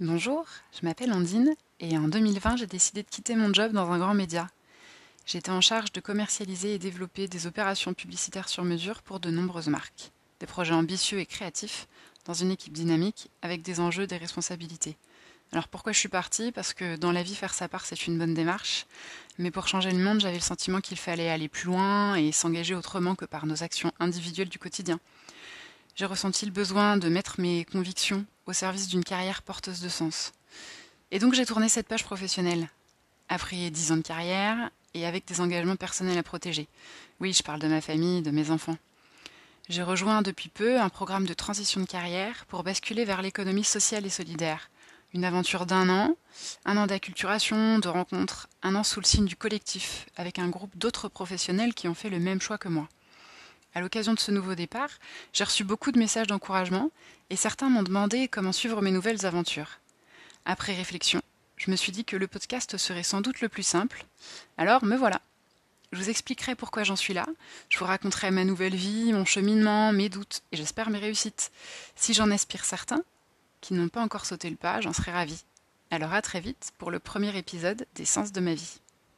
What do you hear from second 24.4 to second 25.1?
du quotidien.